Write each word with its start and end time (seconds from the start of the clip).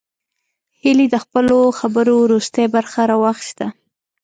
هيلې 0.81 1.05
د 1.13 1.15
خپلو 1.23 1.57
خبرو 1.79 2.13
وروستۍ 2.25 2.65
برخه 2.75 2.99
راواخيسته 3.11 3.67